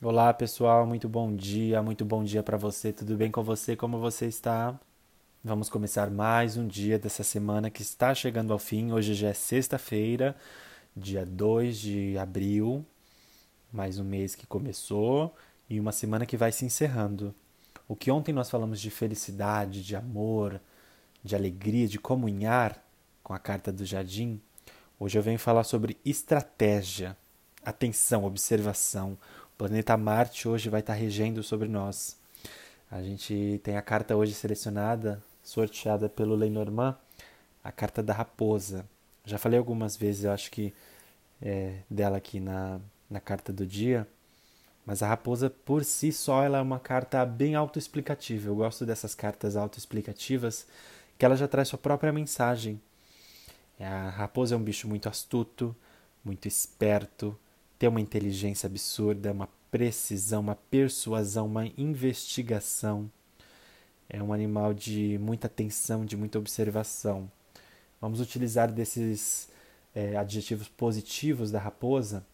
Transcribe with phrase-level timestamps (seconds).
[0.00, 2.92] Olá pessoal, muito bom dia, muito bom dia para você.
[2.92, 3.74] Tudo bem com você?
[3.74, 4.78] Como você está?
[5.42, 8.92] Vamos começar mais um dia dessa semana que está chegando ao fim.
[8.92, 10.36] Hoje já é sexta-feira,
[10.96, 12.86] dia 2 de abril.
[13.72, 15.34] Mais um mês que começou
[15.68, 17.34] e uma semana que vai se encerrando.
[17.88, 20.60] O que ontem nós falamos de felicidade, de amor,
[21.24, 22.80] de alegria, de comunhar
[23.20, 24.40] com a carta do jardim,
[24.96, 27.16] hoje eu venho falar sobre estratégia,
[27.64, 29.18] atenção, observação
[29.58, 32.16] planeta Marte hoje vai estar regendo sobre nós.
[32.88, 36.96] A gente tem a carta hoje selecionada, sorteada pelo Lenormand,
[37.62, 38.86] a carta da raposa.
[39.24, 40.72] Já falei algumas vezes, eu acho que
[41.42, 44.06] é, dela aqui na, na carta do dia,
[44.86, 48.48] mas a raposa por si só ela é uma carta bem autoexplicativa.
[48.48, 50.66] Eu gosto dessas cartas autoexplicativas
[51.18, 52.80] que ela já traz sua própria mensagem.
[53.80, 55.74] A raposa é um bicho muito astuto,
[56.24, 57.36] muito esperto,
[57.78, 63.10] tem uma inteligência absurda, uma precisão, uma persuasão, uma investigação.
[64.08, 67.30] É um animal de muita atenção, de muita observação.
[68.00, 69.48] Vamos utilizar desses
[69.94, 72.24] é, adjetivos positivos da raposa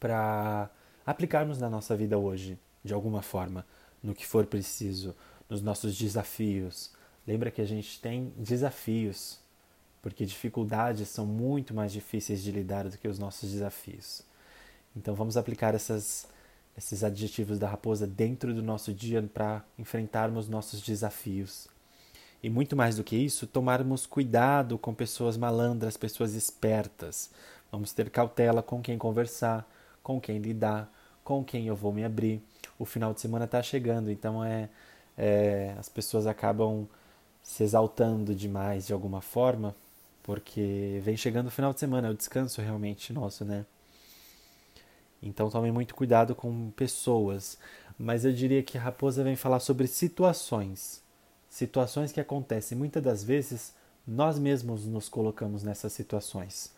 [0.00, 0.70] para
[1.04, 3.66] aplicarmos na nossa vida hoje, de alguma forma,
[4.02, 5.14] no que for preciso,
[5.48, 6.92] nos nossos desafios.
[7.26, 9.38] Lembra que a gente tem desafios,
[10.00, 14.22] porque dificuldades são muito mais difíceis de lidar do que os nossos desafios.
[14.98, 16.26] Então vamos aplicar essas,
[16.76, 21.68] esses adjetivos da raposa dentro do nosso dia para enfrentarmos nossos desafios.
[22.42, 27.30] E muito mais do que isso, tomarmos cuidado com pessoas malandras, pessoas espertas.
[27.70, 29.68] Vamos ter cautela com quem conversar,
[30.02, 30.92] com quem lidar,
[31.24, 32.42] com quem eu vou me abrir.
[32.78, 34.68] O final de semana está chegando, então é,
[35.16, 36.88] é, as pessoas acabam
[37.42, 39.74] se exaltando demais de alguma forma,
[40.22, 43.64] porque vem chegando o final de semana, é o descanso realmente nosso, né?
[45.22, 47.58] Então tome muito cuidado com pessoas.
[47.98, 51.02] Mas eu diria que a raposa vem falar sobre situações.
[51.48, 52.78] Situações que acontecem.
[52.78, 53.74] Muitas das vezes
[54.06, 56.72] nós mesmos nos colocamos nessas situações.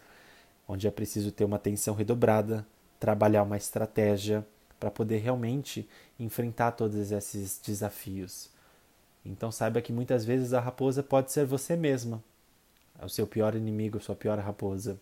[0.66, 2.66] Onde é preciso ter uma atenção redobrada,
[2.98, 4.46] trabalhar uma estratégia
[4.78, 5.88] para poder realmente
[6.18, 8.48] enfrentar todos esses desafios.
[9.24, 12.22] Então saiba que muitas vezes a raposa pode ser você mesma,
[13.02, 14.98] o seu pior inimigo, a sua pior raposa.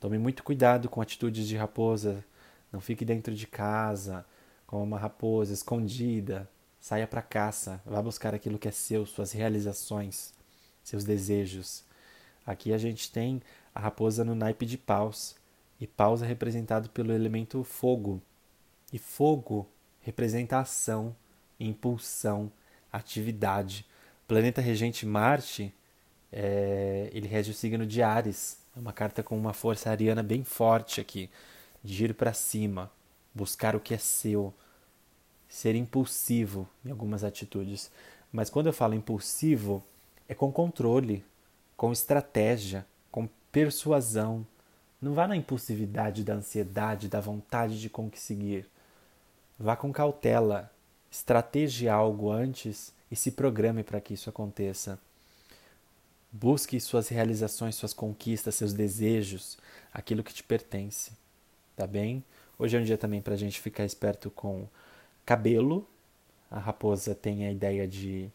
[0.00, 2.24] Tome muito cuidado com atitudes de raposa,
[2.74, 4.26] não fique dentro de casa
[4.66, 6.50] como uma raposa escondida.
[6.80, 10.34] Saia para caça, vá buscar aquilo que é seu, suas realizações,
[10.82, 11.84] seus desejos.
[12.44, 13.40] Aqui a gente tem
[13.72, 15.36] a raposa no naipe de paus,
[15.80, 18.20] e paus é representado pelo elemento fogo.
[18.92, 19.66] E fogo
[20.00, 21.14] representa ação,
[21.58, 22.50] impulsão,
[22.92, 23.86] atividade.
[24.24, 25.72] O planeta regente Marte,
[26.32, 28.58] é, ele rege o signo de Ares.
[28.76, 31.30] É uma carta com uma força ariana bem forte aqui
[31.84, 32.90] de ir para cima,
[33.34, 34.54] buscar o que é seu,
[35.46, 37.90] ser impulsivo em algumas atitudes.
[38.32, 39.84] Mas quando eu falo impulsivo,
[40.26, 41.22] é com controle,
[41.76, 44.46] com estratégia, com persuasão.
[45.00, 48.66] Não vá na impulsividade da ansiedade, da vontade de conseguir.
[49.58, 50.72] Vá com cautela,
[51.10, 54.98] estratégie algo antes e se programe para que isso aconteça.
[56.32, 59.56] Busque suas realizações, suas conquistas, seus desejos,
[59.92, 61.12] aquilo que te pertence
[61.76, 62.24] tá bem?
[62.58, 64.66] Hoje é um dia também para a gente ficar esperto com
[65.24, 65.86] cabelo.
[66.50, 68.30] A raposa tem a ideia de.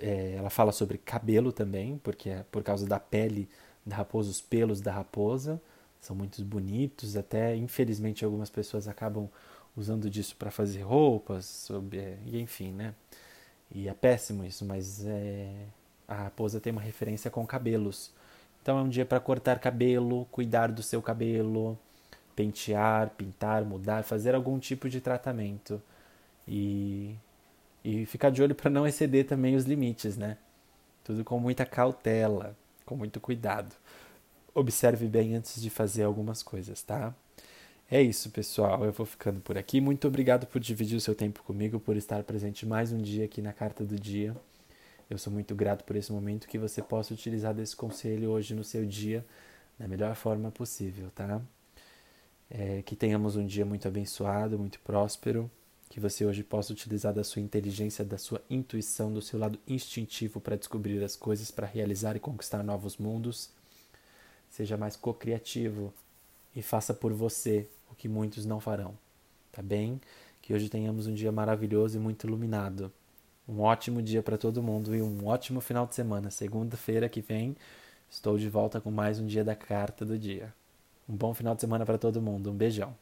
[0.00, 3.48] É, ela fala sobre cabelo também, porque é por causa da pele
[3.84, 5.60] da raposa, os pelos da raposa
[6.00, 7.16] são muito bonitos.
[7.16, 9.28] Até, infelizmente, algumas pessoas acabam
[9.76, 12.94] usando disso para fazer roupas, sobre, é, enfim, né?
[13.74, 15.66] E é péssimo isso, mas é,
[16.08, 18.12] a raposa tem uma referência com cabelos.
[18.62, 21.78] Então é um dia para cortar cabelo, cuidar do seu cabelo,
[22.36, 25.82] pentear, pintar, mudar, fazer algum tipo de tratamento
[26.46, 27.16] e,
[27.82, 30.36] e ficar de olho para não exceder também os limites, né?
[31.02, 32.54] Tudo com muita cautela,
[32.84, 33.74] com muito cuidado.
[34.54, 37.14] Observe bem antes de fazer algumas coisas, tá?
[37.90, 38.84] É isso, pessoal.
[38.84, 39.80] Eu vou ficando por aqui.
[39.80, 43.40] Muito obrigado por dividir o seu tempo comigo, por estar presente mais um dia aqui
[43.40, 44.36] na Carta do Dia.
[45.08, 48.64] Eu sou muito grato por esse momento que você possa utilizar desse conselho hoje no
[48.64, 49.24] seu dia
[49.78, 51.40] da melhor forma possível, tá?
[52.50, 55.50] É, que tenhamos um dia muito abençoado, muito próspero.
[55.88, 60.40] Que você hoje possa utilizar da sua inteligência, da sua intuição, do seu lado instintivo
[60.40, 63.50] para descobrir as coisas, para realizar e conquistar novos mundos.
[64.50, 65.92] Seja mais co-criativo
[66.54, 68.98] e faça por você o que muitos não farão.
[69.52, 70.00] Tá bem?
[70.42, 72.92] Que hoje tenhamos um dia maravilhoso e muito iluminado.
[73.48, 76.30] Um ótimo dia para todo mundo e um ótimo final de semana.
[76.30, 77.56] Segunda-feira que vem
[78.10, 80.52] estou de volta com mais um dia da carta do dia.
[81.08, 82.50] Um bom final de semana para todo mundo.
[82.50, 82.94] Um beijão.